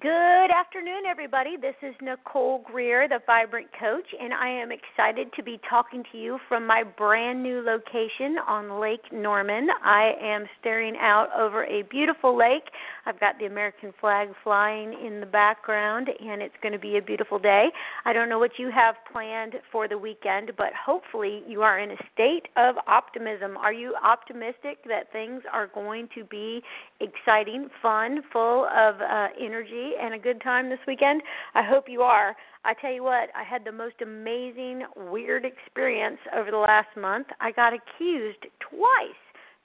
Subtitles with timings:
[0.00, 1.58] Good afternoon, everybody.
[1.60, 6.18] This is Nicole Greer, the Vibrant Coach, and I am excited to be talking to
[6.18, 9.68] you from my brand new location on Lake Norman.
[9.84, 12.70] I am staring out over a beautiful lake.
[13.04, 17.02] I've got the American flag flying in the background, and it's going to be a
[17.02, 17.66] beautiful day.
[18.06, 21.90] I don't know what you have planned for the weekend, but hopefully you are in
[21.90, 23.58] a state of optimism.
[23.58, 26.62] Are you optimistic that things are going to be
[27.00, 29.81] exciting, fun, full of uh, energy?
[30.00, 31.22] And a good time this weekend?
[31.54, 32.36] I hope you are.
[32.64, 37.26] I tell you what, I had the most amazing, weird experience over the last month.
[37.40, 39.22] I got accused twice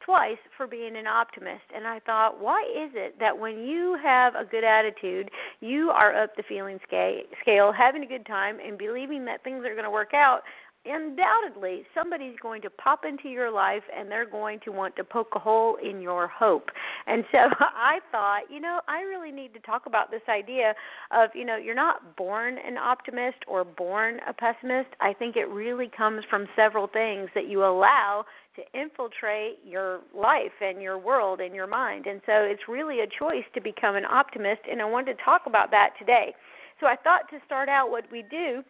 [0.07, 4.35] twice for being an optimist and I thought why is it that when you have
[4.35, 9.25] a good attitude you are up the feeling scale having a good time and believing
[9.25, 10.43] that things are going to work out
[10.89, 15.33] undoubtedly somebody's going to pop into your life and they're going to want to poke
[15.35, 16.69] a hole in your hope.
[17.05, 20.73] And so I thought, you know, I really need to talk about this idea
[21.11, 24.89] of, you know, you're not born an optimist or born a pessimist.
[24.99, 28.25] I think it really comes from several things that you allow
[28.55, 32.07] to infiltrate your life and your world and your mind.
[32.07, 35.43] And so it's really a choice to become an optimist and I wanted to talk
[35.45, 36.33] about that today.
[36.79, 38.63] So I thought to start out what we do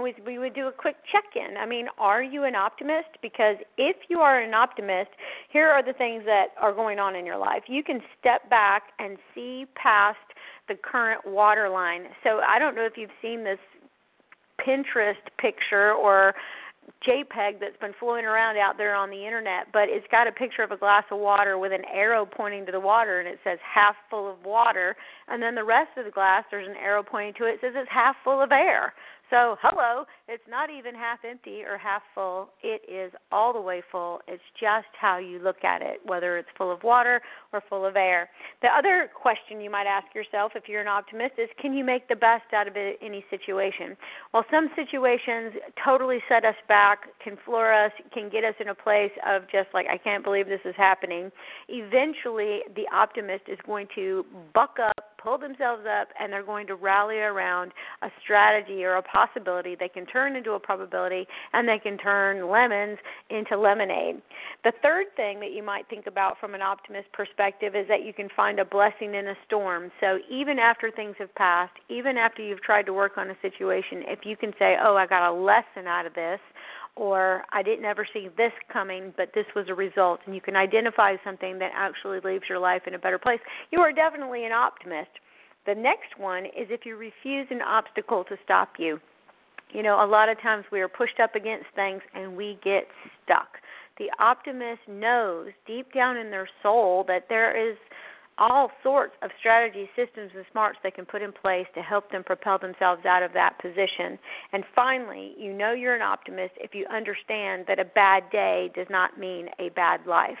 [0.00, 1.56] we, would do a quick check in.
[1.56, 3.08] I mean, are you an optimist?
[3.20, 5.10] Because if you are an optimist,
[5.50, 7.64] here are the things that are going on in your life.
[7.66, 10.18] You can step back and see past
[10.68, 12.04] the current water line.
[12.24, 13.58] So I don't know if you've seen this
[14.66, 16.34] Pinterest picture or
[17.06, 20.62] JPEG that's been floating around out there on the internet, but it's got a picture
[20.62, 23.58] of a glass of water with an arrow pointing to the water and it says
[23.62, 24.96] half full of water,
[25.28, 27.90] and then the rest of the glass there's an arrow pointing to it says it's
[27.90, 28.94] half full of air.
[29.32, 32.50] So, hello, it's not even half empty or half full.
[32.62, 34.20] It is all the way full.
[34.28, 37.20] It's just how you look at it, whether it's full of water
[37.52, 38.30] or full of air.
[38.62, 42.08] The other question you might ask yourself if you're an optimist is can you make
[42.08, 43.96] the best out of any situation?
[44.32, 48.74] Well, some situations totally set us back, can floor us, can get us in a
[48.74, 51.32] place of just like, I can't believe this is happening.
[51.68, 56.74] Eventually, the optimist is going to buck up pull themselves up and they're going to
[56.74, 57.72] rally around
[58.02, 62.48] a strategy or a possibility they can turn into a probability and they can turn
[62.48, 62.98] lemons
[63.30, 64.22] into lemonade.
[64.64, 68.12] The third thing that you might think about from an optimist perspective is that you
[68.12, 69.90] can find a blessing in a storm.
[70.00, 74.02] So even after things have passed, even after you've tried to work on a situation,
[74.06, 76.40] if you can say, "Oh, I got a lesson out of this,"
[76.94, 80.56] or I didn't ever see this coming, but this was a result, and you can
[80.56, 83.40] identify something that actually leaves your life in a better place,
[83.70, 85.10] you are definitely an optimist.
[85.64, 89.00] The next one is if you refuse an obstacle to stop you.
[89.72, 92.86] You know, a lot of times we are pushed up against things and we get
[93.24, 93.58] stuck.
[93.98, 97.76] The optimist knows deep down in their soul that there is
[98.38, 102.24] all sorts of strategies, systems, and smarts they can put in place to help them
[102.24, 104.18] propel themselves out of that position.
[104.52, 108.86] And finally, you know you're an optimist if you understand that a bad day does
[108.90, 110.38] not mean a bad life.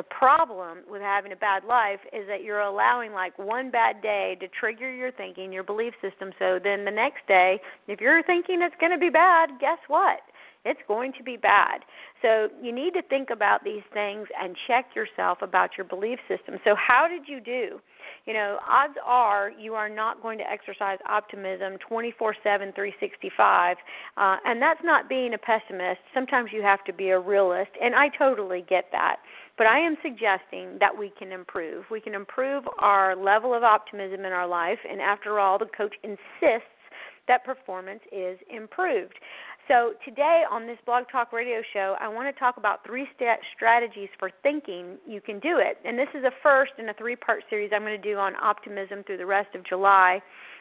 [0.00, 4.34] The problem with having a bad life is that you're allowing like one bad day
[4.40, 6.30] to trigger your thinking, your belief system.
[6.38, 10.20] So then the next day, if you're thinking it's going to be bad, guess what?
[10.64, 11.80] It's going to be bad.
[12.22, 16.54] So you need to think about these things and check yourself about your belief system.
[16.64, 17.78] So, how did you do?
[18.26, 23.76] You know, odds are you are not going to exercise optimism 24 7, 365.
[24.16, 26.00] Uh, and that's not being a pessimist.
[26.14, 29.16] Sometimes you have to be a realist, and I totally get that.
[29.58, 31.84] But I am suggesting that we can improve.
[31.90, 35.94] We can improve our level of optimism in our life, and after all, the coach
[36.02, 36.68] insists
[37.28, 39.14] that performance is improved.
[39.70, 43.38] So, today on this Blog Talk Radio show, I want to talk about three st-
[43.54, 45.78] strategies for thinking you can do it.
[45.84, 48.32] And this is a first in a three part series I'm going to do on
[48.42, 50.20] optimism through the rest of July.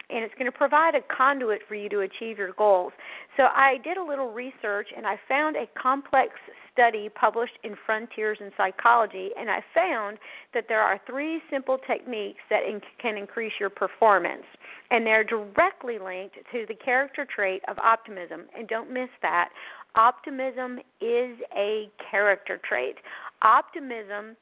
[0.10, 2.92] And it's going to provide a conduit for you to achieve your goals.
[3.38, 6.32] So, I did a little research and I found a complex
[6.74, 10.18] study published in Frontiers in Psychology, and I found
[10.54, 14.46] that there are three simple techniques that in- can increase your performance.
[14.92, 18.46] And they're directly linked to the character trait of optimism.
[18.58, 19.50] And don't miss that.
[19.96, 22.98] Optimism is a character trait.
[23.42, 24.36] Optimism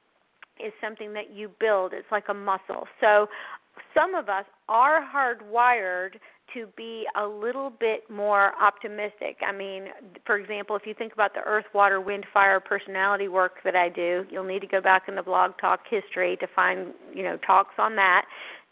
[0.60, 2.88] is something that you build, it's like a muscle.
[3.00, 3.28] So,
[3.98, 6.20] some of us are hardwired
[6.54, 9.38] to be a little bit more optimistic.
[9.46, 9.86] I mean,
[10.26, 13.90] for example, if you think about the earth, water, wind, fire personality work that I
[13.90, 17.38] do, you'll need to go back in the blog talk history to find, you know,
[17.46, 18.26] talks on that.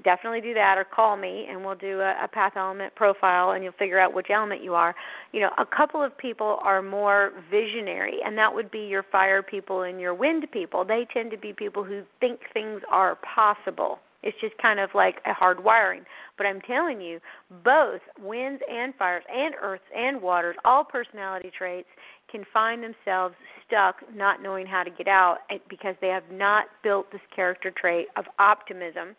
[0.03, 3.63] Definitely do that or call me and we'll do a, a path element profile and
[3.63, 4.95] you'll figure out which element you are.
[5.31, 9.41] You know, a couple of people are more visionary and that would be your fire
[9.41, 10.85] people and your wind people.
[10.85, 15.17] They tend to be people who think things are possible It's just kind of like
[15.25, 16.01] a hard wiring.
[16.37, 17.19] But I'm telling you,
[17.63, 21.87] both winds and fires and earths and waters, all personality traits
[22.29, 23.35] can find themselves
[23.65, 25.37] stuck not knowing how to get out
[25.69, 29.15] because they have not built this character trait of optimism.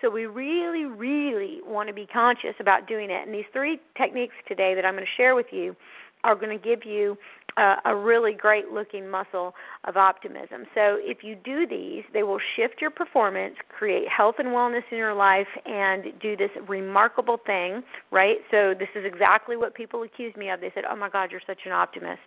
[0.00, 3.26] So we really, really want to be conscious about doing it.
[3.26, 5.74] And these three techniques today that I'm going to share with you
[6.22, 7.16] are going to give you
[7.56, 9.54] uh, a really great looking muscle
[9.84, 10.64] of optimism.
[10.74, 14.98] So if you do these, they will shift your performance, create health and wellness in
[14.98, 18.38] your life, and do this remarkable thing, right?
[18.50, 20.60] So this is exactly what people accuse me of.
[20.60, 22.22] They said, "Oh my God, you're such an optimist."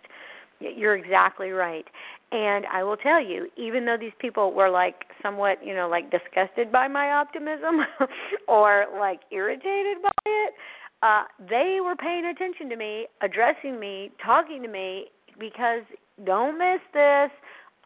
[0.60, 1.84] You're exactly right.
[2.32, 6.10] And I will tell you, even though these people were like somewhat, you know, like
[6.10, 7.80] disgusted by my optimism
[8.48, 10.54] or like irritated by it,
[11.02, 15.06] uh, they were paying attention to me, addressing me, talking to me
[15.38, 15.82] because
[16.24, 17.30] don't miss this.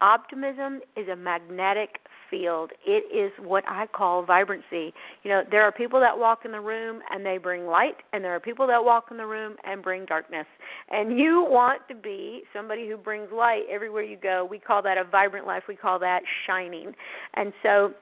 [0.00, 1.98] Optimism is a magnetic
[2.30, 2.70] field.
[2.86, 4.92] It is what I call vibrancy.
[5.22, 8.22] You know, there are people that walk in the room and they bring light, and
[8.22, 10.46] there are people that walk in the room and bring darkness.
[10.90, 14.46] And you want to be somebody who brings light everywhere you go.
[14.48, 15.64] We call that a vibrant life.
[15.68, 16.92] We call that shining.
[17.34, 17.92] And so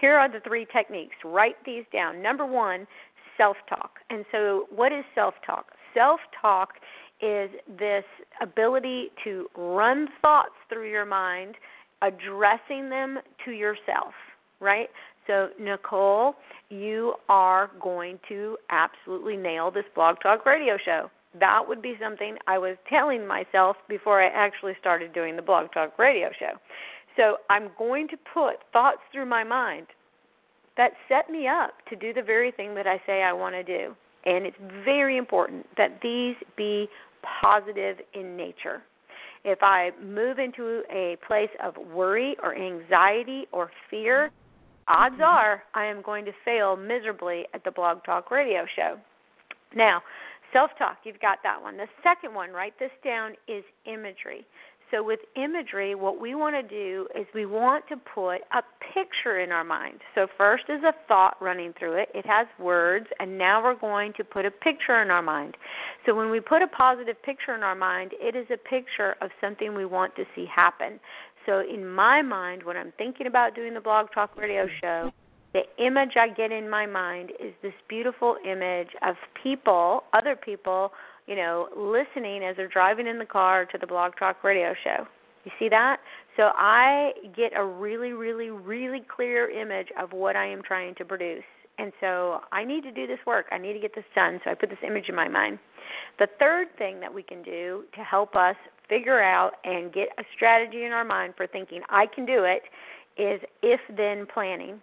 [0.00, 1.16] here are the three techniques.
[1.24, 2.22] Write these down.
[2.22, 2.86] Number one,
[3.36, 3.96] self talk.
[4.10, 5.66] And so, what is self talk?
[5.94, 6.70] Self talk
[7.22, 8.04] is this
[8.42, 11.54] ability to run thoughts through your mind,
[12.02, 14.12] addressing them to yourself,
[14.60, 14.88] right?
[15.26, 16.34] So, Nicole,
[16.68, 21.10] you are going to absolutely nail this blog talk radio show.
[21.40, 25.72] That would be something I was telling myself before I actually started doing the blog
[25.72, 26.58] talk radio show.
[27.16, 29.86] So, I'm going to put thoughts through my mind
[30.76, 33.62] that set me up to do the very thing that I say I want to
[33.62, 33.94] do.
[34.26, 36.88] And it's very important that these be
[37.42, 38.82] positive in nature.
[39.44, 44.30] If I move into a place of worry or anxiety or fear,
[44.88, 45.22] odds mm-hmm.
[45.22, 48.96] are I am going to fail miserably at the Blog Talk radio show.
[49.76, 50.02] Now,
[50.52, 51.76] self talk, you've got that one.
[51.76, 54.46] The second one, write this down, is imagery.
[54.90, 58.62] So, with imagery, what we want to do is we want to put a
[58.94, 60.00] picture in our mind.
[60.14, 64.12] So, first is a thought running through it, it has words, and now we're going
[64.16, 65.56] to put a picture in our mind.
[66.06, 69.30] So, when we put a positive picture in our mind, it is a picture of
[69.40, 71.00] something we want to see happen.
[71.46, 75.12] So, in my mind, when I'm thinking about doing the Blog Talk Radio show,
[75.54, 80.90] the image I get in my mind is this beautiful image of people, other people,
[81.26, 85.06] you know, listening as they're driving in the car to the Blog Talk radio show.
[85.44, 85.98] You see that?
[86.36, 91.04] So I get a really, really, really clear image of what I am trying to
[91.04, 91.44] produce.
[91.78, 93.46] And so I need to do this work.
[93.50, 94.40] I need to get this done.
[94.44, 95.58] So I put this image in my mind.
[96.18, 98.56] The third thing that we can do to help us
[98.88, 102.62] figure out and get a strategy in our mind for thinking I can do it
[103.20, 104.80] is if then planning.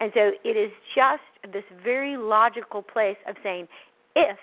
[0.00, 3.68] And so it is just this very logical place of saying,
[4.16, 4.38] if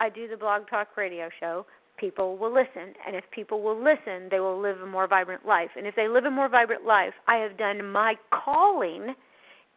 [0.00, 1.66] I do the Blog Talk radio show,
[1.98, 2.94] people will listen.
[3.06, 5.70] And if people will listen, they will live a more vibrant life.
[5.76, 9.14] And if they live a more vibrant life, I have done my calling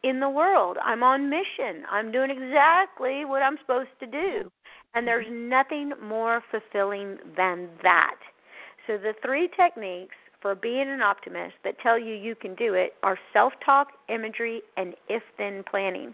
[0.04, 0.78] in the world.
[0.84, 1.84] I'm on mission.
[1.92, 4.50] I'm doing exactly what I'm supposed to do.
[4.96, 5.50] And there's mm-hmm.
[5.50, 8.16] nothing more fulfilling than that.
[8.88, 12.94] So the three techniques for being an optimist that tell you you can do it
[13.02, 16.14] are self talk, imagery, and if then planning.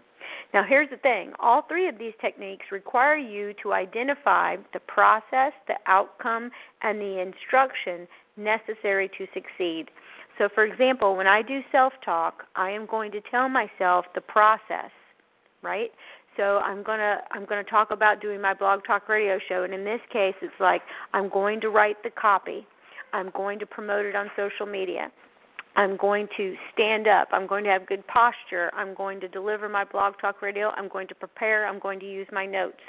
[0.52, 5.52] Now, here's the thing all three of these techniques require you to identify the process,
[5.68, 6.50] the outcome,
[6.82, 9.90] and the instruction necessary to succeed.
[10.38, 14.22] So, for example, when I do self talk, I am going to tell myself the
[14.22, 14.90] process,
[15.62, 15.90] right?
[16.36, 19.84] So I'm gonna I'm gonna talk about doing my blog talk radio show, and in
[19.84, 22.66] this case, it's like I'm going to write the copy.
[23.12, 25.10] I'm going to promote it on social media.
[25.76, 27.28] I'm going to stand up.
[27.32, 28.70] I'm going to have good posture.
[28.74, 30.72] I'm going to deliver my blog talk radio.
[30.76, 31.66] I'm going to prepare.
[31.66, 32.80] I'm going to use my notes.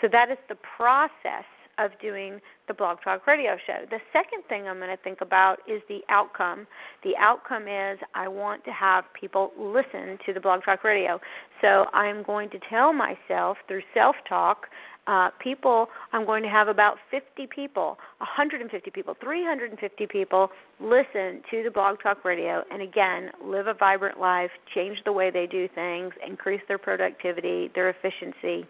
[0.00, 1.44] So that is the process
[1.78, 3.84] of doing the blog talk radio show.
[3.90, 6.66] The second thing I'm going to think about is the outcome.
[7.04, 11.20] The outcome is I want to have people listen to the blog talk radio.
[11.60, 14.66] So I'm going to tell myself through self talk
[15.06, 20.48] uh, people, I'm going to have about 50 people, 150 people, 350 people
[20.80, 25.30] listen to the Blog Talk Radio and again, live a vibrant life, change the way
[25.30, 28.66] they do things, increase their productivity, their efficiency,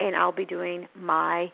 [0.00, 1.52] and I'll be doing my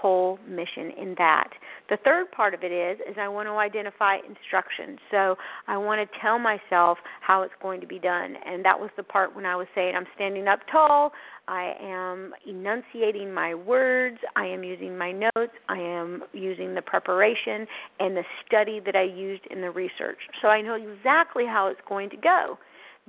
[0.00, 1.48] whole mission in that.
[1.88, 4.98] The third part of it is is I want to identify instructions.
[5.10, 8.34] So I want to tell myself how it's going to be done.
[8.46, 11.12] And that was the part when I was saying I'm standing up tall,
[11.48, 17.66] I am enunciating my words, I am using my notes, I am using the preparation
[17.98, 20.18] and the study that I used in the research.
[20.40, 22.58] So I know exactly how it's going to go.